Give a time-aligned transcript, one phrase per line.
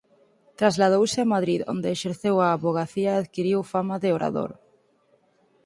[0.59, 4.51] Trasladouse a Madrid onde exerceu a avogacía e adquiriu fama de orador.